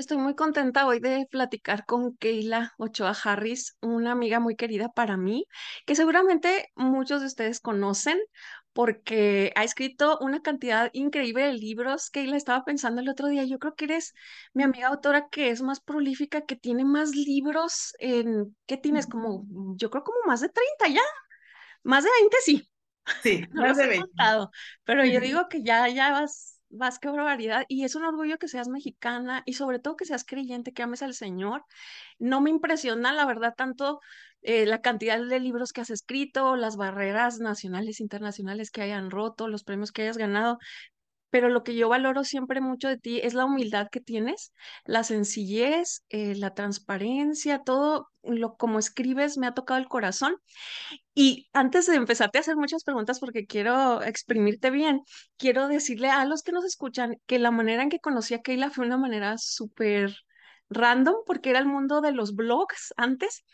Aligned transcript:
Estoy 0.00 0.16
muy 0.16 0.34
contenta 0.34 0.86
hoy 0.86 0.98
de 0.98 1.26
platicar 1.30 1.84
con 1.84 2.16
Keila 2.16 2.72
Ochoa 2.78 3.14
Harris, 3.22 3.76
una 3.82 4.12
amiga 4.12 4.40
muy 4.40 4.56
querida 4.56 4.88
para 4.88 5.16
mí, 5.18 5.44
que 5.84 5.94
seguramente 5.94 6.70
muchos 6.74 7.20
de 7.20 7.26
ustedes 7.26 7.60
conocen 7.60 8.18
porque 8.72 9.52
ha 9.56 9.62
escrito 9.64 10.16
una 10.22 10.40
cantidad 10.40 10.88
increíble 10.94 11.44
de 11.48 11.52
libros. 11.52 12.08
Keila 12.10 12.36
estaba 12.38 12.64
pensando 12.64 13.02
el 13.02 13.10
otro 13.10 13.28
día, 13.28 13.44
yo 13.44 13.58
creo 13.58 13.74
que 13.74 13.84
eres 13.84 14.14
mi 14.54 14.62
amiga 14.62 14.88
autora 14.88 15.28
que 15.30 15.50
es 15.50 15.60
más 15.60 15.80
prolífica, 15.80 16.46
que 16.46 16.56
tiene 16.56 16.84
más 16.86 17.10
libros 17.14 17.92
en, 17.98 18.56
¿qué 18.66 18.78
tienes? 18.78 19.06
Como, 19.06 19.44
yo 19.76 19.90
creo 19.90 20.02
como 20.02 20.18
más 20.26 20.40
de 20.40 20.48
30 20.48 20.88
ya, 20.88 21.02
más 21.84 22.04
de 22.04 22.10
20 22.20 22.36
sí. 22.44 22.70
Sí, 23.22 23.46
No 23.52 23.64
más 23.64 23.76
de 23.78 23.86
he 23.86 23.88
20. 23.88 24.08
contado, 24.08 24.50
pero 24.84 25.04
yo 25.06 25.20
digo 25.20 25.48
que 25.48 25.62
ya, 25.64 25.88
ya 25.88 26.12
vas, 26.12 26.59
vas, 26.70 26.98
qué 26.98 27.08
barbaridad. 27.08 27.64
Y 27.68 27.84
es 27.84 27.94
un 27.94 28.04
orgullo 28.04 28.38
que 28.38 28.48
seas 28.48 28.68
mexicana 28.68 29.42
y 29.46 29.54
sobre 29.54 29.78
todo 29.78 29.96
que 29.96 30.04
seas 30.06 30.24
creyente, 30.24 30.72
que 30.72 30.82
ames 30.82 31.02
al 31.02 31.14
Señor. 31.14 31.64
No 32.18 32.40
me 32.40 32.50
impresiona, 32.50 33.12
la 33.12 33.26
verdad, 33.26 33.54
tanto 33.56 34.00
eh, 34.42 34.66
la 34.66 34.80
cantidad 34.80 35.20
de 35.20 35.40
libros 35.40 35.72
que 35.72 35.82
has 35.82 35.90
escrito, 35.90 36.56
las 36.56 36.76
barreras 36.76 37.40
nacionales, 37.40 38.00
internacionales 38.00 38.70
que 38.70 38.82
hayan 38.82 39.10
roto, 39.10 39.48
los 39.48 39.64
premios 39.64 39.92
que 39.92 40.02
hayas 40.02 40.16
ganado, 40.16 40.58
pero 41.30 41.48
lo 41.48 41.62
que 41.62 41.74
yo 41.74 41.88
valoro 41.88 42.24
siempre 42.24 42.60
mucho 42.60 42.88
de 42.88 42.98
ti 42.98 43.20
es 43.22 43.34
la 43.34 43.44
humildad 43.44 43.88
que 43.90 44.00
tienes, 44.00 44.52
la 44.84 45.04
sencillez, 45.04 46.04
eh, 46.10 46.34
la 46.36 46.54
transparencia, 46.54 47.60
todo 47.60 48.08
lo 48.22 48.56
como 48.56 48.78
escribes 48.78 49.38
me 49.38 49.46
ha 49.46 49.54
tocado 49.54 49.80
el 49.80 49.88
corazón. 49.88 50.36
Y 51.14 51.48
antes 51.52 51.86
de 51.86 51.96
empezarte 51.96 52.38
a 52.38 52.40
hacer 52.42 52.56
muchas 52.56 52.84
preguntas, 52.84 53.20
porque 53.20 53.46
quiero 53.46 54.02
exprimirte 54.02 54.70
bien, 54.70 55.02
quiero 55.36 55.68
decirle 55.68 56.10
a 56.10 56.24
los 56.24 56.42
que 56.42 56.52
nos 56.52 56.64
escuchan 56.64 57.16
que 57.26 57.38
la 57.38 57.50
manera 57.50 57.82
en 57.82 57.90
que 57.90 58.00
conocí 58.00 58.34
a 58.34 58.42
Keila 58.42 58.70
fue 58.70 58.86
una 58.86 58.96
manera 58.98 59.38
súper 59.38 60.14
random, 60.70 61.16
porque 61.26 61.50
era 61.50 61.58
el 61.58 61.66
mundo 61.66 62.00
de 62.00 62.12
los 62.12 62.34
blogs 62.34 62.92
antes 62.96 63.44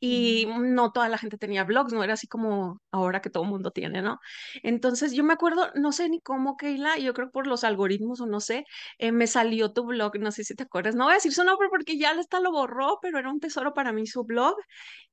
y 0.00 0.46
no 0.60 0.92
toda 0.92 1.08
la 1.08 1.18
gente 1.18 1.38
tenía 1.38 1.64
blogs, 1.64 1.92
no 1.92 2.04
era 2.04 2.14
así 2.14 2.26
como 2.26 2.80
ahora 2.90 3.20
que 3.20 3.30
todo 3.30 3.44
el 3.44 3.50
mundo 3.50 3.70
tiene, 3.70 4.02
¿no? 4.02 4.18
Entonces 4.62 5.12
yo 5.12 5.24
me 5.24 5.32
acuerdo, 5.34 5.70
no 5.74 5.92
sé 5.92 6.08
ni 6.08 6.20
cómo, 6.20 6.56
Keila, 6.56 6.98
yo 6.98 7.14
creo 7.14 7.30
por 7.30 7.46
los 7.46 7.64
algoritmos 7.64 8.20
o 8.20 8.26
no 8.26 8.40
sé, 8.40 8.64
eh, 8.98 9.12
me 9.12 9.26
salió 9.26 9.72
tu 9.72 9.84
blog, 9.86 10.18
no 10.18 10.32
sé 10.32 10.44
si 10.44 10.54
te 10.54 10.64
acuerdas, 10.64 10.94
no 10.94 11.04
voy 11.04 11.12
a 11.12 11.16
decir 11.16 11.32
su 11.32 11.44
nombre 11.44 11.68
porque 11.70 11.98
ya 11.98 12.12
está 12.12 12.40
lo 12.40 12.52
borró, 12.52 12.98
pero 13.02 13.18
era 13.18 13.30
un 13.30 13.40
tesoro 13.40 13.74
para 13.74 13.92
mí 13.92 14.06
su 14.06 14.24
blog 14.24 14.56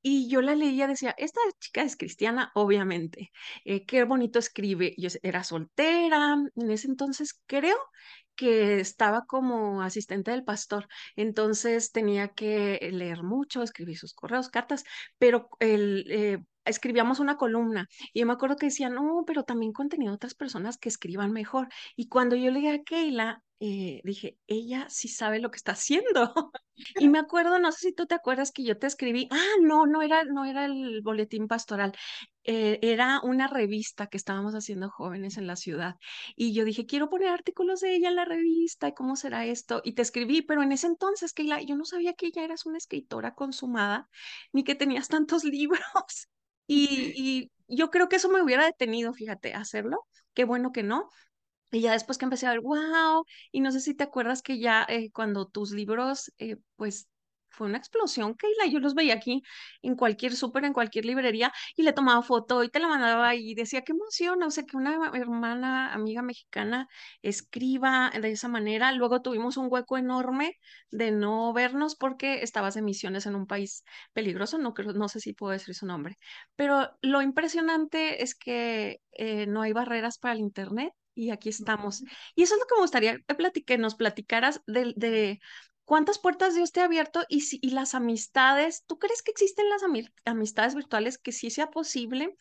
y 0.01 0.29
yo 0.29 0.41
la 0.41 0.55
leía, 0.55 0.87
decía, 0.87 1.15
esta 1.17 1.39
chica 1.59 1.81
es 1.81 1.97
cristiana, 1.97 2.51
obviamente, 2.55 3.31
eh, 3.65 3.85
qué 3.85 4.03
bonito 4.03 4.39
escribe, 4.39 4.93
yo 4.97 5.09
era 5.23 5.43
soltera, 5.43 6.35
en 6.55 6.71
ese 6.71 6.87
entonces 6.87 7.33
creo 7.47 7.77
que 8.35 8.79
estaba 8.79 9.25
como 9.25 9.81
asistente 9.81 10.31
del 10.31 10.43
pastor, 10.43 10.87
entonces 11.15 11.91
tenía 11.91 12.29
que 12.29 12.79
leer 12.91 13.23
mucho, 13.23 13.63
escribir 13.63 13.97
sus 13.97 14.13
correos, 14.13 14.49
cartas, 14.49 14.83
pero 15.17 15.49
eh, 15.59 16.39
escribíamos 16.65 17.19
una 17.19 17.37
columna 17.37 17.87
y 18.13 18.19
yo 18.21 18.25
me 18.25 18.33
acuerdo 18.33 18.55
que 18.57 18.67
decía, 18.67 18.89
no, 18.89 19.23
pero 19.25 19.43
también 19.43 19.71
contenido 19.73 20.13
otras 20.13 20.33
personas 20.35 20.77
que 20.77 20.89
escriban 20.89 21.31
mejor. 21.31 21.69
Y 21.95 22.07
cuando 22.09 22.35
yo 22.35 22.51
leí 22.51 22.67
a 22.67 22.83
Keila, 22.83 23.43
eh, 23.59 24.01
dije, 24.03 24.37
ella 24.47 24.87
sí 24.89 25.07
sabe 25.07 25.39
lo 25.39 25.51
que 25.51 25.57
está 25.57 25.73
haciendo. 25.73 26.33
Y 26.99 27.07
me 27.07 27.19
acuerdo, 27.19 27.57
no 27.59 27.71
sé 27.71 27.79
si 27.89 27.93
tú 27.93 28.05
te 28.05 28.15
acuerdas 28.15 28.51
que 28.51 28.63
yo 28.65 28.77
te 28.77 28.85
escribí, 28.87 29.29
ah, 29.31 29.53
no, 29.61 29.85
no 29.85 30.01
era, 30.01 30.25
no 30.25 30.43
era 30.43 30.65
el 30.65 31.01
boletín 31.01 31.47
pastoral, 31.47 31.93
eh, 32.43 32.79
era 32.81 33.21
una 33.23 33.47
revista 33.47 34.07
que 34.07 34.17
estábamos 34.17 34.53
haciendo 34.55 34.89
jóvenes 34.89 35.37
en 35.37 35.47
la 35.47 35.55
ciudad. 35.55 35.95
Y 36.35 36.53
yo 36.53 36.65
dije, 36.65 36.85
quiero 36.85 37.09
poner 37.09 37.29
artículos 37.29 37.79
de 37.79 37.95
ella 37.95 38.09
en 38.09 38.15
la 38.15 38.25
revista, 38.25 38.89
¿y 38.89 38.93
cómo 38.93 39.15
será 39.15 39.45
esto? 39.45 39.81
Y 39.83 39.93
te 39.93 40.01
escribí, 40.01 40.41
pero 40.41 40.61
en 40.63 40.71
ese 40.71 40.87
entonces, 40.87 41.33
Keila, 41.33 41.61
yo 41.61 41.75
no 41.75 41.85
sabía 41.85 42.13
que 42.13 42.27
ella 42.27 42.43
eras 42.43 42.65
una 42.65 42.77
escritora 42.77 43.33
consumada, 43.35 44.09
ni 44.51 44.63
que 44.63 44.75
tenías 44.75 45.07
tantos 45.07 45.43
libros. 45.45 46.27
Y, 46.67 47.13
y 47.15 47.51
yo 47.67 47.89
creo 47.89 48.09
que 48.09 48.17
eso 48.17 48.29
me 48.29 48.41
hubiera 48.41 48.65
detenido, 48.65 49.13
fíjate, 49.13 49.53
hacerlo. 49.53 50.05
Qué 50.33 50.45
bueno 50.45 50.71
que 50.71 50.83
no. 50.83 51.09
Y 51.75 51.81
ya 51.81 51.91
después 51.91 52.17
que 52.17 52.23
empecé 52.23 52.47
a 52.47 52.51
ver, 52.51 52.61
wow, 52.61 53.25
y 53.51 53.59
no 53.59 53.69
sé 53.71 53.81
si 53.81 53.93
te 53.93 54.05
acuerdas 54.05 54.41
que 54.41 54.59
ya 54.59 54.85
eh, 54.87 55.11
cuando 55.11 55.45
tus 55.47 55.71
libros, 55.71 56.31
eh, 56.37 56.55
pues 56.77 57.09
fue 57.49 57.67
una 57.67 57.77
explosión, 57.77 58.35
Keila, 58.35 58.65
yo 58.71 58.79
los 58.79 58.95
veía 58.95 59.13
aquí 59.15 59.43
en 59.81 59.95
cualquier 59.97 60.35
súper, 60.37 60.63
en 60.63 60.71
cualquier 60.73 61.03
librería, 61.05 61.51
y 61.75 61.83
le 61.83 61.91
tomaba 61.91 62.21
foto 62.21 62.63
y 62.63 62.69
te 62.69 62.79
la 62.79 62.87
mandaba 62.87 63.35
y 63.35 63.55
decía, 63.55 63.81
qué 63.81 63.91
emoción, 63.91 64.41
o 64.43 64.51
sea, 64.51 64.63
que 64.65 64.77
una 64.77 65.11
hermana, 65.15 65.93
amiga 65.93 66.21
mexicana 66.21 66.87
escriba 67.21 68.09
de 68.11 68.31
esa 68.31 68.47
manera. 68.47 68.91
Luego 68.93 69.21
tuvimos 69.21 69.57
un 69.57 69.67
hueco 69.69 69.97
enorme 69.97 70.53
de 70.91 71.11
no 71.11 71.51
vernos 71.53 71.95
porque 71.95 72.41
estabas 72.43 72.77
en 72.77 72.85
misiones 72.85 73.25
en 73.25 73.35
un 73.35 73.47
país 73.47 73.83
peligroso, 74.13 74.57
no, 74.59 74.73
creo, 74.73 74.93
no 74.93 75.09
sé 75.09 75.19
si 75.19 75.33
puedo 75.33 75.51
decir 75.51 75.75
su 75.75 75.85
nombre, 75.85 76.17
pero 76.55 76.91
lo 77.01 77.21
impresionante 77.21 78.23
es 78.23 78.33
que 78.35 79.01
eh, 79.11 79.45
no 79.47 79.61
hay 79.61 79.73
barreras 79.73 80.17
para 80.19 80.35
el 80.35 80.39
Internet 80.39 80.93
y 81.15 81.31
aquí 81.31 81.49
estamos. 81.49 82.03
Y 82.35 82.43
eso 82.43 82.55
es 82.55 82.59
lo 82.59 82.65
que 82.67 82.75
me 82.75 82.81
gustaría 82.81 83.19
que 83.65 83.77
nos 83.77 83.95
platicaras 83.95 84.61
de, 84.67 84.93
de 84.95 85.39
cuántas 85.85 86.19
puertas 86.19 86.55
Dios 86.55 86.71
te 86.71 86.81
ha 86.81 86.85
abierto 86.85 87.23
y, 87.29 87.41
si, 87.41 87.59
y 87.61 87.71
las 87.71 87.95
amistades. 87.95 88.83
¿Tú 88.85 88.99
crees 88.99 89.23
que 89.23 89.31
existen 89.31 89.69
las 89.69 89.83
ami- 89.83 90.11
amistades 90.25 90.75
virtuales 90.75 91.17
que 91.17 91.31
sí 91.31 91.49
sea 91.49 91.71
posible? 91.71 92.35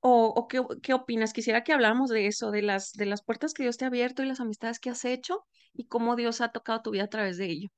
¿O, 0.00 0.26
o 0.28 0.48
qué, 0.48 0.62
qué 0.82 0.94
opinas? 0.94 1.32
Quisiera 1.32 1.64
que 1.64 1.72
habláramos 1.72 2.10
de 2.10 2.26
eso, 2.28 2.50
de 2.50 2.62
las, 2.62 2.92
de 2.92 3.06
las 3.06 3.22
puertas 3.22 3.54
que 3.54 3.64
Dios 3.64 3.76
te 3.78 3.84
ha 3.84 3.88
abierto 3.88 4.22
y 4.22 4.26
las 4.26 4.40
amistades 4.40 4.78
que 4.80 4.90
has 4.90 5.04
hecho 5.04 5.44
y 5.74 5.86
cómo 5.86 6.16
Dios 6.16 6.40
ha 6.40 6.50
tocado 6.52 6.82
tu 6.82 6.90
vida 6.92 7.04
a 7.04 7.08
través 7.08 7.38
de 7.38 7.46
ello. 7.46 7.68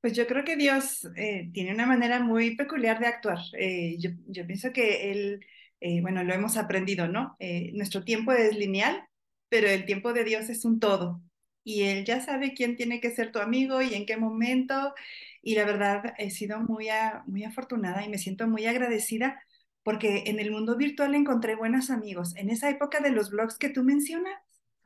Pues 0.00 0.14
yo 0.14 0.26
creo 0.26 0.44
que 0.44 0.56
Dios 0.56 1.06
eh, 1.16 1.50
tiene 1.52 1.72
una 1.74 1.86
manera 1.86 2.20
muy 2.20 2.54
peculiar 2.56 3.00
de 3.00 3.06
actuar. 3.08 3.38
Eh, 3.58 3.96
yo, 3.98 4.10
yo 4.28 4.46
pienso 4.46 4.72
que 4.72 5.10
Él, 5.10 5.40
eh, 5.80 6.00
bueno, 6.02 6.22
lo 6.24 6.32
hemos 6.34 6.56
aprendido, 6.56 7.08
¿no? 7.08 7.36
Nuestro 7.74 8.04
tiempo 8.04 8.32
es 8.32 8.54
lineal, 8.56 9.02
pero 9.48 9.68
el 9.68 9.84
tiempo 9.86 10.12
de 10.12 10.24
Dios 10.24 10.48
es 10.50 10.64
un 10.64 10.80
todo. 10.80 11.22
Y 11.64 11.82
Él 11.84 12.04
ya 12.04 12.20
sabe 12.20 12.54
quién 12.54 12.76
tiene 12.76 13.00
que 13.00 13.10
ser 13.10 13.32
tu 13.32 13.40
amigo 13.40 13.82
y 13.82 13.94
en 13.94 14.06
qué 14.06 14.16
momento. 14.16 14.94
Y 15.42 15.54
la 15.56 15.64
verdad, 15.64 16.14
he 16.18 16.30
sido 16.30 16.60
muy, 16.60 16.88
a- 16.88 17.22
muy 17.26 17.44
afortunada 17.44 18.04
y 18.04 18.08
me 18.08 18.18
siento 18.18 18.46
muy 18.48 18.66
agradecida 18.66 19.40
porque 19.82 20.24
en 20.26 20.40
el 20.40 20.50
mundo 20.50 20.76
virtual 20.76 21.14
encontré 21.14 21.54
buenos 21.56 21.90
amigos. 21.90 22.34
En 22.36 22.50
esa 22.50 22.70
época 22.70 23.00
de 23.00 23.10
los 23.10 23.30
blogs 23.30 23.56
que 23.58 23.68
tú 23.70 23.82
mencionas, 23.84 24.34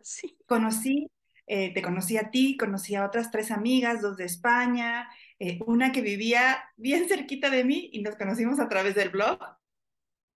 Sí. 0.03 0.37
conocí, 0.47 1.09
eh, 1.47 1.73
te 1.75 1.83
conocí 1.83 2.17
a 2.17 2.31
ti, 2.31 2.57
conocí 2.57 2.95
a 2.95 3.05
otras 3.07 3.31
tres 3.31 3.51
amigas, 3.51 4.03
dos 4.03 4.17
de 4.17 4.25
España, 4.25 5.09
eh, 5.39 5.59
una 5.67 5.93
que 5.93 6.03
vivía 6.03 6.63
bien 6.77 7.09
cerquita 7.09 7.51
de 7.51 7.65
mí 7.65 7.91
y 7.93 8.03
nos 8.03 8.17
conocimos 8.17 8.61
a 8.61 8.69
través 8.69 8.95
del 8.95 9.11
blog. 9.11 9.39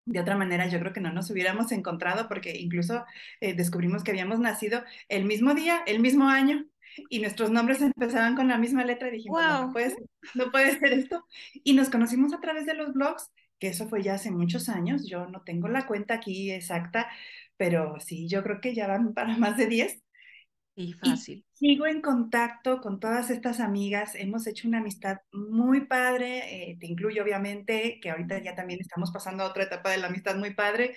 De 0.07 0.21
otra 0.21 0.37
manera, 0.37 0.67
yo 0.69 0.79
creo 0.81 0.93
que 0.93 1.01
no 1.01 1.13
nos 1.13 1.31
hubiéramos 1.31 1.73
encontrado 1.73 2.29
porque 2.29 2.59
incluso 2.59 3.05
eh, 3.41 3.55
descubrimos 3.55 4.05
que 4.05 4.11
habíamos 4.13 4.39
nacido 4.41 4.83
el 5.09 5.25
mismo 5.25 5.55
día, 5.55 5.83
el 5.87 6.01
mismo 6.01 6.29
año, 6.29 6.67
y 7.09 7.21
nuestros 7.21 7.51
nombres 7.51 7.81
empezaban 7.83 8.37
con 8.37 8.49
la 8.49 8.59
misma 8.59 8.85
letra 8.85 9.09
y 9.09 9.13
dijimos, 9.13 9.47
no, 9.47 9.59
no 9.59 9.67
Wow. 9.67 9.73
puede 9.73 9.91
ser, 9.91 10.05
no 10.35 10.51
puede 10.53 10.79
ser 10.79 10.93
esto. 10.93 11.27
Y 11.65 11.75
nos 11.75 11.91
conocimos 11.91 12.33
a 12.35 12.41
través 12.41 12.67
de 12.67 12.75
los 12.75 12.93
blogs, 12.93 13.31
que 13.59 13.69
eso 13.69 13.89
fue 13.89 14.03
ya 14.03 14.15
hace 14.15 14.31
muchos 14.31 14.69
años. 14.69 15.09
Yo 15.09 15.27
no 15.27 15.43
tengo 15.43 15.69
la 15.69 15.87
cuenta 15.87 16.15
aquí 16.15 16.51
exacta, 16.53 17.09
pero 17.57 17.99
sí, 18.01 18.29
yo 18.29 18.43
creo 18.43 18.61
que 18.61 18.75
ya 18.75 18.87
van 18.89 19.15
para 19.15 19.37
más 19.39 19.57
de 19.57 19.67
10. 19.67 20.04
Y 20.77 20.95
Y 21.03 21.17
fácil. 21.17 21.45
sigo 21.53 21.87
en 21.87 22.01
contacto 22.03 22.81
con 22.81 22.99
todas 23.01 23.31
estas 23.31 23.61
amigas, 23.61 24.15
hemos 24.17 24.47
hecho 24.47 24.67
una 24.69 24.79
amistad 24.79 25.19
muy 25.33 25.87
padre, 25.87 26.71
eh, 26.73 26.77
te 26.81 26.87
incluyo 26.87 27.23
obviamente, 27.23 28.01
que 28.03 28.11
ahorita 28.11 28.39
ya 28.43 28.55
también 28.55 28.81
estamos 28.81 29.11
pasando 29.13 29.45
a 29.45 29.49
otra 29.49 29.65
etapa 29.65 29.91
de 29.91 29.99
la 29.99 30.09
amistad 30.09 30.37
muy 30.37 30.53
padre, 30.55 30.97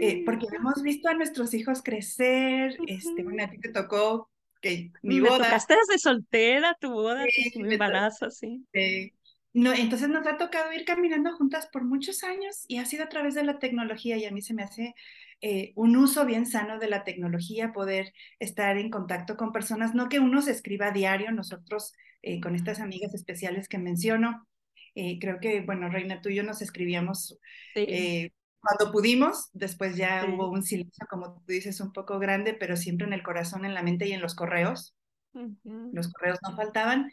eh, 0.00 0.22
Sí. 0.22 0.22
porque 0.24 0.46
hemos 0.56 0.82
visto 0.82 1.08
a 1.08 1.14
nuestros 1.14 1.54
hijos 1.54 1.82
crecer, 1.82 2.76
este, 2.86 3.22
bueno, 3.24 3.44
a 3.44 3.50
ti 3.50 3.58
te 3.58 3.70
tocó 3.72 4.30
que 4.60 4.92
mi 5.02 5.18
Me 5.18 5.28
boda, 5.28 5.44
tocaste 5.44 5.74
desde 5.76 5.98
soltera, 5.98 6.76
tu 6.80 6.92
boda, 6.92 7.24
tu 7.52 7.60
me 7.60 7.68
to- 7.68 7.74
embarazo, 7.74 8.30
sí. 8.30 8.66
eh, 8.72 9.12
no, 9.56 9.72
entonces 9.72 10.10
nos 10.10 10.26
ha 10.26 10.36
tocado 10.36 10.70
ir 10.74 10.84
caminando 10.84 11.34
juntas 11.34 11.66
por 11.72 11.82
muchos 11.82 12.22
años 12.24 12.66
y 12.68 12.76
ha 12.76 12.84
sido 12.84 13.04
a 13.04 13.08
través 13.08 13.34
de 13.34 13.42
la 13.42 13.58
tecnología 13.58 14.18
y 14.18 14.26
a 14.26 14.30
mí 14.30 14.42
se 14.42 14.52
me 14.52 14.62
hace 14.62 14.94
eh, 15.40 15.72
un 15.76 15.96
uso 15.96 16.26
bien 16.26 16.44
sano 16.44 16.78
de 16.78 16.90
la 16.90 17.04
tecnología, 17.04 17.72
poder 17.72 18.12
estar 18.38 18.76
en 18.76 18.90
contacto 18.90 19.38
con 19.38 19.52
personas, 19.52 19.94
no 19.94 20.10
que 20.10 20.20
uno 20.20 20.42
se 20.42 20.50
escriba 20.50 20.88
a 20.88 20.90
diario, 20.90 21.32
nosotros 21.32 21.94
eh, 22.20 22.38
con 22.38 22.54
estas 22.54 22.80
amigas 22.80 23.14
especiales 23.14 23.66
que 23.66 23.78
menciono, 23.78 24.46
eh, 24.94 25.18
creo 25.18 25.40
que, 25.40 25.62
bueno, 25.62 25.88
Reina, 25.88 26.20
tú 26.20 26.28
y 26.28 26.34
yo 26.34 26.42
nos 26.42 26.60
escribíamos 26.60 27.38
Sí, 27.74 28.30
cuando 28.60 28.92
pudimos, 28.92 29.48
después 29.54 29.96
ya 29.96 30.26
hubo 30.28 30.50
un 30.50 30.64
silencio, 30.64 31.06
como 31.08 31.40
tú 31.46 31.52
dices, 31.52 31.80
un 31.80 31.94
poco 31.94 32.18
grande, 32.18 32.52
pero 32.52 32.76
siempre 32.76 33.06
en 33.06 33.14
el 33.14 33.22
corazón, 33.22 33.64
en 33.64 33.72
la 33.72 33.82
mente 33.82 34.06
y 34.06 34.12
en 34.12 34.20
los 34.20 34.34
correos, 34.34 34.94
los 35.32 36.12
correos 36.12 36.38
no 36.42 36.54
faltaban. 36.56 37.10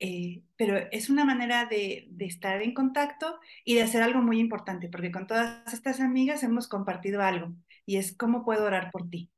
Eh, 0.00 0.42
pero 0.56 0.76
es 0.92 1.10
una 1.10 1.24
manera 1.26 1.66
de, 1.66 2.06
de, 2.10 2.24
estar 2.24 2.62
en 2.62 2.72
contacto 2.74 3.38
y 3.64 3.74
de 3.74 3.82
hacer 3.82 4.02
algo 4.02 4.22
muy 4.22 4.40
importante, 4.40 4.88
porque 4.88 5.12
con 5.12 5.26
todas 5.26 5.72
estas 5.74 6.00
amigas 6.00 6.42
hemos 6.42 6.68
compartido 6.68 7.22
algo 7.22 7.54
y 7.84 7.96
es 7.96 8.16
cómo 8.16 8.44
puedo 8.44 8.64
orar 8.64 8.90
por 8.90 9.10
ti. 9.10 9.30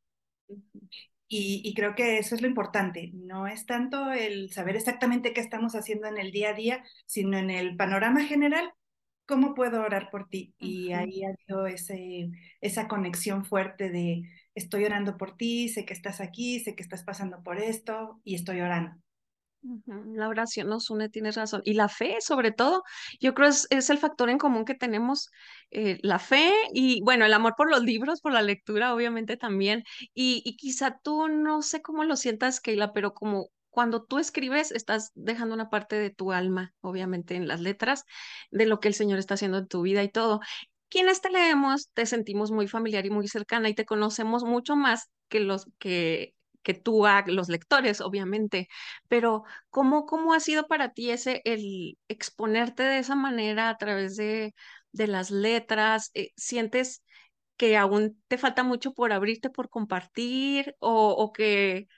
Y, 1.34 1.72
creo 1.74 1.94
que 1.94 2.18
eso 2.18 2.34
es 2.34 2.42
lo 2.42 2.48
importante. 2.48 3.10
No 3.14 3.46
es 3.46 3.64
tanto 3.64 4.12
el 4.12 4.52
saber 4.52 4.76
exactamente 4.76 5.32
qué 5.32 5.40
estamos 5.40 5.74
haciendo 5.74 6.06
en 6.06 6.18
el 6.18 6.30
día 6.30 6.50
a 6.50 6.54
día, 6.54 6.84
sino 7.06 7.38
en 7.38 7.50
el 7.50 7.74
panorama 7.76 8.22
general, 8.26 8.70
cómo 9.24 9.54
puedo 9.54 9.80
orar 9.80 10.10
por 10.10 10.28
ti. 10.28 10.54
Y 10.58 10.92
ahí 10.92 11.24
ha 11.24 11.28
habido 11.30 11.66
ese, 11.66 12.30
esa 12.60 12.86
conexión 12.86 13.46
fuerte 13.46 13.88
de 13.90 14.24
estoy 14.54 14.84
orando 14.84 15.16
por 15.16 15.36
ti, 15.36 15.70
sé 15.70 15.86
que 15.86 15.94
estás 15.94 16.20
aquí, 16.20 16.60
sé 16.60 16.74
que 16.76 16.82
estás 16.82 17.02
pasando 17.02 17.42
por 17.42 17.58
esto 17.58 18.20
y 18.24 18.34
estoy 18.34 18.60
orando. 18.60 19.00
La 19.84 20.28
oración 20.28 20.68
nos 20.68 20.90
une, 20.90 21.08
tienes 21.08 21.36
razón. 21.36 21.62
Y 21.64 21.74
la 21.74 21.88
fe, 21.88 22.16
sobre 22.20 22.50
todo, 22.50 22.82
yo 23.20 23.34
creo 23.34 23.48
es, 23.48 23.66
es 23.70 23.90
el 23.90 23.98
factor 23.98 24.28
en 24.28 24.38
común 24.38 24.64
que 24.64 24.74
tenemos, 24.74 25.28
eh, 25.70 25.98
la 26.02 26.18
fe 26.18 26.52
y, 26.72 27.00
bueno, 27.02 27.24
el 27.24 27.32
amor 27.32 27.54
por 27.56 27.70
los 27.70 27.82
libros, 27.82 28.20
por 28.20 28.32
la 28.32 28.42
lectura, 28.42 28.94
obviamente 28.94 29.36
también. 29.36 29.84
Y, 30.14 30.42
y 30.44 30.56
quizá 30.56 30.98
tú 31.02 31.28
no 31.28 31.62
sé 31.62 31.80
cómo 31.80 32.04
lo 32.04 32.16
sientas, 32.16 32.60
Keila, 32.60 32.92
pero 32.92 33.14
como 33.14 33.48
cuando 33.70 34.02
tú 34.04 34.18
escribes, 34.18 34.70
estás 34.72 35.12
dejando 35.14 35.54
una 35.54 35.70
parte 35.70 35.96
de 35.96 36.10
tu 36.10 36.32
alma, 36.32 36.74
obviamente, 36.80 37.36
en 37.36 37.48
las 37.48 37.60
letras, 37.60 38.04
de 38.50 38.66
lo 38.66 38.80
que 38.80 38.88
el 38.88 38.94
Señor 38.94 39.18
está 39.18 39.34
haciendo 39.34 39.58
en 39.58 39.68
tu 39.68 39.82
vida 39.82 40.02
y 40.02 40.10
todo. 40.10 40.40
Quienes 40.90 41.22
te 41.22 41.30
leemos, 41.30 41.88
te 41.94 42.04
sentimos 42.06 42.50
muy 42.50 42.68
familiar 42.68 43.06
y 43.06 43.10
muy 43.10 43.28
cercana 43.28 43.68
y 43.70 43.74
te 43.74 43.86
conocemos 43.86 44.44
mucho 44.44 44.76
más 44.76 45.08
que 45.28 45.40
los 45.40 45.66
que 45.78 46.34
que 46.62 46.74
tú, 46.74 47.04
los 47.26 47.48
lectores, 47.48 48.00
obviamente, 48.00 48.68
pero 49.08 49.44
¿cómo, 49.70 50.06
cómo 50.06 50.34
ha 50.34 50.40
sido 50.40 50.66
para 50.68 50.92
ti 50.92 51.10
ese, 51.10 51.42
el 51.44 51.98
exponerte 52.08 52.82
de 52.84 52.98
esa 52.98 53.14
manera 53.16 53.68
a 53.70 53.76
través 53.78 54.16
de, 54.16 54.54
de 54.92 55.06
las 55.06 55.30
letras? 55.30 56.10
Eh, 56.14 56.30
¿Sientes 56.36 57.02
que 57.56 57.76
aún 57.76 58.20
te 58.28 58.38
falta 58.38 58.62
mucho 58.64 58.92
por 58.94 59.12
abrirte, 59.12 59.50
por 59.50 59.68
compartir 59.68 60.74
o, 60.80 61.10
o 61.10 61.32
que 61.32 61.88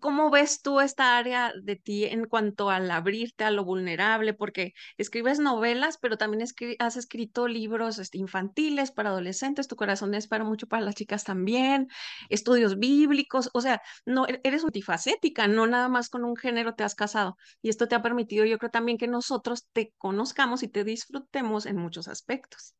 ¿Cómo 0.00 0.30
ves 0.30 0.62
tú 0.62 0.80
esta 0.80 1.16
área 1.16 1.52
de 1.62 1.76
ti 1.76 2.04
en 2.04 2.26
cuanto 2.26 2.70
al 2.70 2.90
abrirte 2.90 3.44
a 3.44 3.50
lo 3.50 3.64
vulnerable? 3.64 4.34
Porque 4.34 4.74
escribes 4.96 5.38
novelas, 5.38 5.98
pero 5.98 6.16
también 6.16 6.44
has 6.78 6.96
escrito 6.96 7.48
libros 7.48 7.98
este, 7.98 8.18
infantiles 8.18 8.90
para 8.92 9.10
adolescentes, 9.10 9.68
tu 9.68 9.76
corazón 9.76 10.14
es 10.14 10.28
para 10.28 10.44
mucho 10.44 10.66
para 10.66 10.82
las 10.84 10.94
chicas 10.94 11.24
también, 11.24 11.88
estudios 12.28 12.78
bíblicos, 12.78 13.50
o 13.52 13.60
sea, 13.60 13.82
no 14.04 14.26
e-, 14.26 14.40
eres 14.44 14.62
multifacética, 14.62 15.48
no 15.48 15.66
nada 15.66 15.88
más 15.88 16.08
con 16.08 16.24
un 16.24 16.36
género 16.36 16.74
te 16.74 16.84
has 16.84 16.94
casado. 16.94 17.36
Y 17.62 17.68
esto 17.70 17.88
te 17.88 17.94
ha 17.94 18.02
permitido, 18.02 18.44
yo 18.44 18.58
creo 18.58 18.70
también 18.70 18.98
que 18.98 19.08
nosotros 19.08 19.66
te 19.72 19.92
conozcamos 19.98 20.62
y 20.62 20.68
te 20.68 20.84
disfrutemos 20.84 21.66
en 21.66 21.76
muchos 21.76 22.08
aspectos. 22.08 22.74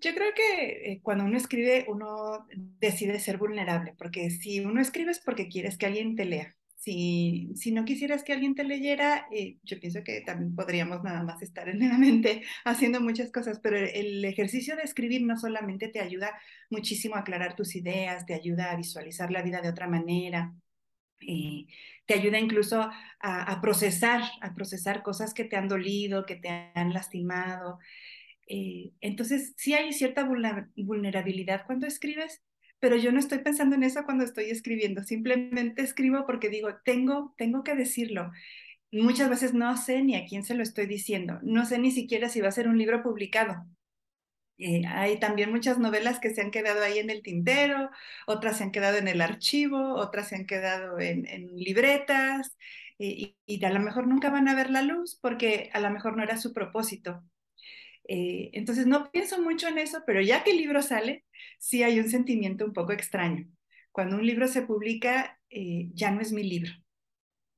Yo 0.00 0.14
creo 0.14 0.32
que 0.34 0.92
eh, 0.92 1.00
cuando 1.02 1.24
uno 1.24 1.36
escribe, 1.36 1.84
uno 1.88 2.46
decide 2.78 3.20
ser 3.20 3.36
vulnerable, 3.36 3.94
porque 3.98 4.30
si 4.30 4.60
uno 4.60 4.80
escribe 4.80 5.10
es 5.10 5.20
porque 5.20 5.48
quieres 5.48 5.76
que 5.76 5.86
alguien 5.86 6.16
te 6.16 6.24
lea. 6.24 6.56
Si, 6.76 7.52
si 7.56 7.72
no 7.72 7.84
quisieras 7.84 8.24
que 8.24 8.32
alguien 8.32 8.54
te 8.54 8.64
leyera, 8.64 9.26
eh, 9.30 9.58
yo 9.62 9.78
pienso 9.78 10.02
que 10.02 10.22
también 10.22 10.54
podríamos 10.56 11.02
nada 11.02 11.22
más 11.22 11.42
estar 11.42 11.68
en 11.68 11.80
la 11.80 11.98
mente 11.98 12.42
haciendo 12.64 13.02
muchas 13.02 13.30
cosas, 13.30 13.60
pero 13.62 13.76
el 13.76 14.24
ejercicio 14.24 14.76
de 14.76 14.82
escribir 14.84 15.22
no 15.22 15.36
solamente 15.36 15.88
te 15.88 16.00
ayuda 16.00 16.30
muchísimo 16.70 17.16
a 17.16 17.20
aclarar 17.20 17.54
tus 17.54 17.76
ideas, 17.76 18.24
te 18.24 18.32
ayuda 18.32 18.70
a 18.70 18.76
visualizar 18.76 19.30
la 19.30 19.42
vida 19.42 19.60
de 19.60 19.68
otra 19.68 19.88
manera, 19.88 20.54
eh, 21.20 21.66
te 22.06 22.14
ayuda 22.14 22.38
incluso 22.38 22.80
a, 22.80 23.42
a, 23.52 23.60
procesar, 23.60 24.22
a 24.40 24.54
procesar 24.54 25.02
cosas 25.02 25.34
que 25.34 25.44
te 25.44 25.56
han 25.56 25.68
dolido, 25.68 26.24
que 26.24 26.36
te 26.36 26.48
han 26.74 26.94
lastimado. 26.94 27.78
Eh, 28.50 28.92
entonces, 29.00 29.54
sí 29.56 29.74
hay 29.74 29.92
cierta 29.92 30.24
vulnerabilidad 30.24 31.64
cuando 31.66 31.86
escribes, 31.86 32.42
pero 32.80 32.96
yo 32.96 33.12
no 33.12 33.20
estoy 33.20 33.38
pensando 33.38 33.76
en 33.76 33.84
eso 33.84 34.04
cuando 34.04 34.24
estoy 34.24 34.50
escribiendo. 34.50 35.04
Simplemente 35.04 35.82
escribo 35.82 36.26
porque 36.26 36.48
digo, 36.50 36.70
tengo, 36.84 37.34
tengo 37.38 37.62
que 37.62 37.76
decirlo. 37.76 38.32
Muchas 38.92 39.30
veces 39.30 39.54
no 39.54 39.76
sé 39.76 40.02
ni 40.02 40.16
a 40.16 40.26
quién 40.26 40.44
se 40.44 40.54
lo 40.54 40.64
estoy 40.64 40.86
diciendo. 40.86 41.38
No 41.42 41.64
sé 41.66 41.78
ni 41.78 41.92
siquiera 41.92 42.28
si 42.28 42.40
va 42.40 42.48
a 42.48 42.52
ser 42.52 42.68
un 42.68 42.78
libro 42.78 43.02
publicado. 43.04 43.66
Eh, 44.58 44.82
hay 44.86 45.18
también 45.20 45.50
muchas 45.50 45.78
novelas 45.78 46.20
que 46.20 46.34
se 46.34 46.42
han 46.42 46.50
quedado 46.50 46.82
ahí 46.82 46.98
en 46.98 47.10
el 47.10 47.22
tintero, 47.22 47.90
otras 48.26 48.58
se 48.58 48.64
han 48.64 48.72
quedado 48.72 48.98
en 48.98 49.08
el 49.08 49.20
archivo, 49.22 49.94
otras 49.94 50.28
se 50.28 50.36
han 50.36 50.46
quedado 50.46 51.00
en, 51.00 51.24
libretas 51.56 52.56
eh, 52.98 53.06
y, 53.08 53.36
y, 53.46 53.64
a 53.64 53.70
lo 53.70 53.80
mejor 53.80 54.06
nunca 54.06 54.30
van 54.30 54.48
a 54.48 54.54
ver 54.54 54.70
la 54.70 54.82
luz 54.82 55.18
porque 55.22 55.70
a 55.72 55.80
lo 55.80 55.90
mejor 55.90 56.16
no 56.16 56.22
era 56.22 56.36
su 56.36 56.52
propósito. 56.52 57.22
Eh, 58.12 58.50
entonces 58.54 58.86
no 58.88 59.08
pienso 59.12 59.40
mucho 59.40 59.68
en 59.68 59.78
eso, 59.78 60.02
pero 60.04 60.20
ya 60.20 60.42
que 60.42 60.50
el 60.50 60.56
libro 60.56 60.82
sale, 60.82 61.24
sí 61.60 61.84
hay 61.84 62.00
un 62.00 62.10
sentimiento 62.10 62.64
un 62.64 62.72
poco 62.72 62.92
extraño. 62.92 63.46
Cuando 63.92 64.16
un 64.16 64.26
libro 64.26 64.48
se 64.48 64.62
publica, 64.62 65.38
eh, 65.48 65.90
ya 65.94 66.10
no 66.10 66.20
es 66.20 66.32
mi 66.32 66.42
libro. 66.42 66.72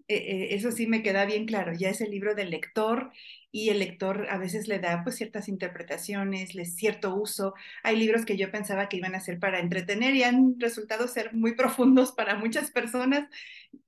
Eh, 0.08 0.48
eso 0.54 0.70
sí 0.72 0.86
me 0.86 1.02
queda 1.02 1.24
bien 1.24 1.46
claro, 1.46 1.72
ya 1.72 1.88
es 1.88 2.02
el 2.02 2.10
libro 2.10 2.34
del 2.34 2.50
lector 2.50 3.12
y 3.50 3.70
el 3.70 3.78
lector 3.78 4.26
a 4.28 4.36
veces 4.36 4.68
le 4.68 4.78
da 4.78 5.02
pues 5.04 5.16
ciertas 5.16 5.48
interpretaciones, 5.48 6.54
le 6.54 6.66
cierto 6.66 7.14
uso. 7.14 7.54
Hay 7.82 7.96
libros 7.96 8.26
que 8.26 8.36
yo 8.36 8.50
pensaba 8.50 8.88
que 8.90 8.98
iban 8.98 9.14
a 9.14 9.20
ser 9.20 9.38
para 9.38 9.60
entretener 9.60 10.14
y 10.16 10.24
han 10.24 10.60
resultado 10.60 11.08
ser 11.08 11.32
muy 11.32 11.54
profundos 11.56 12.12
para 12.12 12.36
muchas 12.36 12.70
personas. 12.70 13.26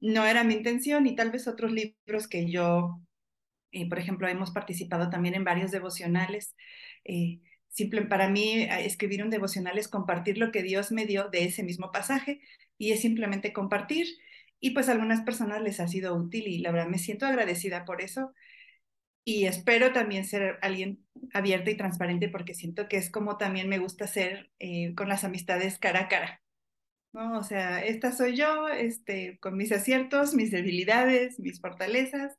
No 0.01 0.25
era 0.25 0.45
mi 0.45 0.55
intención 0.55 1.07
y 1.07 1.15
tal 1.15 1.31
vez 1.31 1.47
otros 1.47 1.73
libros 1.73 2.27
que 2.29 2.51
yo 2.51 3.01
eh, 3.75 3.89
por 3.89 3.99
ejemplo, 3.99 4.29
hemos 4.29 4.53
participado 4.53 5.11
también 5.11 5.35
en 5.35 5.45
varios 5.45 5.73
devocionales. 5.73 6.55
Eh, 7.05 7.41
simple, 7.69 8.03
para 8.03 8.29
mí, 8.31 8.63
eh, 8.63 8.87
escribir 8.87 9.23
un 9.25 9.31
devocional 9.31 9.79
es 9.79 9.89
compartir 9.89 10.39
lo 10.39 10.53
que 10.53 10.63
Dios 10.63 10.93
me 10.93 11.07
dio 11.07 11.29
de 11.29 11.45
ese 11.45 11.65
mismo 11.65 11.91
pasaje 11.93 12.41
y 12.79 12.93
es 12.93 13.01
simplemente 13.01 13.53
compartir. 13.53 14.07
Y 14.61 14.71
pues 14.71 14.89
a 14.89 14.93
algunas 14.93 15.23
personas 15.23 15.61
les 15.63 15.81
ha 15.81 15.89
sido 15.89 16.15
útil 16.15 16.47
y 16.47 16.59
la 16.59 16.71
verdad 16.71 16.89
me 16.89 16.99
siento 16.99 17.27
agradecida 17.27 17.85
por 17.85 18.01
eso. 18.01 18.33
Y 19.25 19.47
espero 19.47 19.93
también 19.93 20.25
ser 20.25 20.59
alguien 20.63 21.05
abierto 21.33 21.71
y 21.71 21.77
transparente 21.77 22.29
porque 22.29 22.55
siento 22.55 22.89
que 22.89 22.99
es 22.99 23.11
como 23.11 23.39
también 23.39 23.69
me 23.69 23.79
gusta 23.79 24.07
ser 24.07 24.51
con 24.97 25.09
las 25.09 25.25
amistades 25.25 25.79
cara 25.79 26.01
a 26.03 26.09
cara. 26.09 26.43
¿no? 27.13 27.39
O 27.39 27.43
sea, 27.43 27.83
esta 27.85 28.13
soy 28.13 28.37
yo, 28.37 28.69
este, 28.69 29.39
con 29.41 29.57
mis 29.57 29.73
aciertos, 29.73 30.35
mis 30.35 30.51
debilidades, 30.51 31.41
mis 31.41 31.61
fortalezas, 31.61 32.37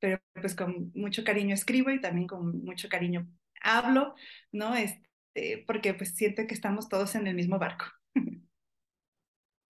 pero 0.00 0.20
pues 0.34 0.54
con 0.54 0.92
mucho 0.94 1.24
cariño 1.24 1.54
escribo 1.54 1.90
y 1.90 2.00
también 2.00 2.26
con 2.26 2.64
mucho 2.64 2.88
cariño 2.88 3.28
hablo, 3.62 4.14
¿no? 4.52 4.74
Este, 4.74 5.64
porque 5.66 5.94
pues 5.94 6.14
siento 6.14 6.46
que 6.46 6.54
estamos 6.54 6.88
todos 6.88 7.14
en 7.14 7.26
el 7.26 7.34
mismo 7.36 7.58
barco. 7.58 7.84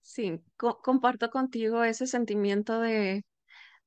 Sí, 0.02 0.40
comparto 0.56 1.30
contigo 1.30 1.84
ese 1.84 2.08
sentimiento 2.08 2.80
de, 2.80 3.22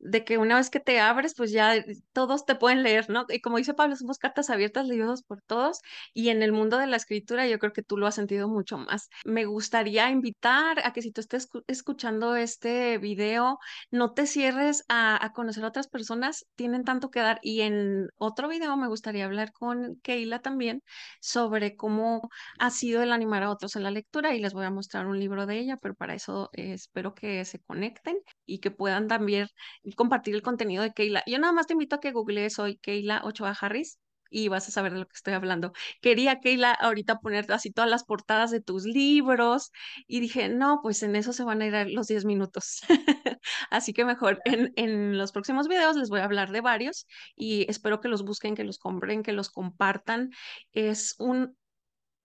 de 0.04 0.26
que 0.26 0.38
una 0.38 0.58
vez 0.58 0.70
que 0.70 0.80
te 0.80 1.00
abres, 1.00 1.34
pues 1.36 1.52
ya 1.52 1.76
todos 2.12 2.46
te 2.46 2.56
pueden 2.56 2.84
leer, 2.84 3.10
¿no? 3.10 3.26
Y 3.30 3.40
como 3.42 3.58
dice 3.58 3.74
Pablo, 3.74 3.96
somos 3.96 4.18
cartas 4.18 4.50
abiertas 4.50 4.86
leídos 4.88 5.24
por 5.24 5.42
todos 5.42 5.80
y 6.14 6.30
en 6.30 6.44
el 6.44 6.52
mundo 6.52 6.78
de 6.78 6.88
la 6.88 6.98
escritura 6.98 7.48
yo 7.48 7.58
creo 7.60 7.74
que 7.74 7.84
tú 7.84 7.98
lo 7.98 8.08
has 8.08 8.16
sentido 8.16 8.48
mucho 8.50 8.78
más. 8.78 9.10
Me 9.26 9.46
gustaría 9.46 10.10
invitar 10.10 10.86
a 10.86 10.94
que 10.94 11.02
si 11.02 11.12
tú 11.12 11.22
estés 11.22 11.50
escuchando 11.68 12.36
este 12.36 12.98
video, 12.98 13.60
no 13.92 14.14
te 14.14 14.28
cierres 14.28 14.84
a, 14.90 15.24
a 15.24 15.32
conocer 15.32 15.64
a 15.64 15.70
otras 15.70 15.88
personas, 15.88 16.46
tienen 16.56 16.84
tanto 16.84 17.10
que 17.10 17.20
dar 17.22 17.40
y 17.42 17.62
en 17.62 18.10
otro 18.18 18.48
video 18.50 18.76
me 18.78 18.88
gustaría 18.88 19.26
hablar 19.26 19.54
con 19.54 19.96
Keila 20.04 20.40
también 20.40 20.82
sobre 21.22 21.76
cómo 21.76 22.30
ha 22.60 22.70
sido 22.72 23.02
el 23.04 23.12
animar 23.12 23.44
a 23.44 23.52
otros 23.52 23.76
en 23.76 23.84
la 23.84 23.92
lectura 23.92 24.36
y 24.36 24.40
les 24.40 24.54
voy 24.54 24.66
a 24.66 24.72
mostrar 24.72 25.08
un 25.08 25.20
libro 25.20 25.46
de 25.46 25.60
ella, 25.60 25.78
pero 25.78 25.96
para 25.96 26.14
eso 26.16 26.50
eh, 26.54 26.74
espero 26.74 27.14
que 27.14 27.46
se 27.46 27.60
conecten 27.60 28.18
y 28.46 28.60
que 28.60 28.72
puedan 28.72 29.08
también 29.08 29.48
compartir 29.96 30.36
el 30.36 30.42
contenido 30.42 30.84
de 30.84 30.94
Keila. 30.94 31.24
Yo 31.28 31.40
nada 31.40 31.54
más 31.54 31.68
te 31.68 31.74
invito 31.74 31.96
a 31.96 32.00
que 32.00 32.12
googlees 32.12 32.60
hoy 32.60 32.78
Keila 32.78 33.22
Ochoa 33.24 33.56
Harris 33.60 34.00
y 34.34 34.48
vas 34.48 34.68
a 34.68 34.72
saber 34.72 34.94
de 34.94 35.00
lo 35.00 35.06
que 35.06 35.16
estoy 35.16 35.34
hablando. 35.34 35.74
Quería, 36.02 36.40
Keila, 36.40 36.72
ahorita 36.72 37.20
poner 37.20 37.52
así 37.52 37.72
todas 37.72 37.90
las 37.90 38.04
portadas 38.04 38.52
de 38.52 38.62
tus 38.62 38.86
libros 38.86 39.72
y 40.08 40.20
dije, 40.20 40.50
no, 40.50 40.80
pues 40.82 41.04
en 41.04 41.16
eso 41.16 41.34
se 41.34 41.44
van 41.44 41.62
a 41.62 41.68
ir 41.68 41.94
los 41.94 42.08
10 42.08 42.26
minutos. 42.26 42.82
así 43.70 43.94
que 43.94 44.06
mejor 44.06 44.42
en, 44.46 44.74
en 44.76 45.18
los 45.18 45.32
próximos 45.32 45.68
videos 45.68 45.96
les 45.96 46.10
voy 46.10 46.20
a 46.22 46.26
hablar 46.26 46.52
de 46.52 46.62
varios 46.62 47.06
y 47.36 47.70
espero 47.70 48.02
que 48.02 48.08
los 48.10 48.24
busquen, 48.24 48.56
que 48.56 48.64
los 48.64 48.80
compren, 48.80 49.24
que 49.24 49.34
los 49.34 49.50
compartan. 49.50 50.32
Es 50.72 51.16
un 51.20 51.56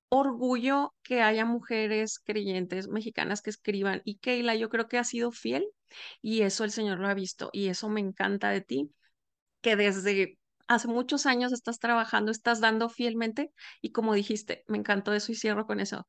orgullo 0.09 0.95
que 1.03 1.23
haya 1.23 1.45
mujeres 1.45 2.19
creyentes 2.21 2.89
mexicanas 2.89 3.43
que 3.43 3.51
escriban 3.51 4.03
y 4.05 4.19
Keila 4.19 4.55
yo 4.55 4.69
creo 4.69 4.89
que 4.89 4.99
ha 4.99 5.05
sido 5.05 5.33
fiel 5.33 5.67
y 6.23 6.43
eso 6.43 6.65
el 6.65 6.71
Señor 6.71 6.99
lo 6.99 7.09
ha 7.09 7.15
visto 7.15 7.51
y 7.53 7.69
eso 7.69 7.89
me 7.89 8.01
encanta 8.01 8.51
de 8.51 8.61
ti, 8.61 8.91
que 9.61 9.77
desde 9.77 10.39
hace 10.69 10.89
muchos 10.89 11.27
años 11.27 11.53
estás 11.53 11.79
trabajando, 11.79 12.31
estás 12.31 12.61
dando 12.61 12.89
fielmente 12.89 13.53
y 13.81 13.93
como 13.93 14.15
dijiste, 14.15 14.65
me 14.69 14.79
encantó 14.79 15.13
eso 15.15 15.33
y 15.33 15.35
cierro 15.37 15.67
con 15.67 15.81
eso, 15.81 16.07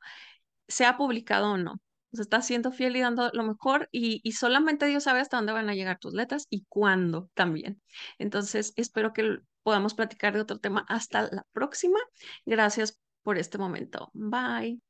sea 0.67 0.97
publicado 0.97 1.53
o 1.53 1.57
no. 1.57 1.81
Se 2.13 2.23
está 2.23 2.41
siendo 2.41 2.71
fiel 2.71 2.95
y 2.95 3.01
dando 3.01 3.29
lo 3.33 3.43
mejor 3.43 3.87
y, 3.91 4.19
y 4.23 4.31
solamente 4.31 4.87
Dios 4.87 5.03
sabe 5.03 5.19
hasta 5.19 5.37
dónde 5.37 5.53
van 5.53 5.69
a 5.69 5.75
llegar 5.75 5.99
tus 5.99 6.13
letras 6.13 6.47
y 6.49 6.65
cuándo 6.67 7.29
también. 7.35 7.81
Entonces, 8.17 8.73
espero 8.77 9.13
que 9.13 9.39
podamos 9.61 9.93
platicar 9.93 10.33
de 10.33 10.41
otro 10.41 10.57
tema. 10.59 10.85
Hasta 10.89 11.29
la 11.31 11.45
próxima. 11.53 11.99
Gracias 12.45 12.99
por 13.23 13.38
este 13.38 13.57
momento. 13.57 14.09
Bye. 14.13 14.81